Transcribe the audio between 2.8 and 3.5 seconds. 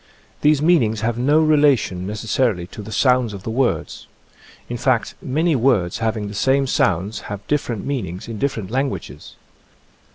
the sounds of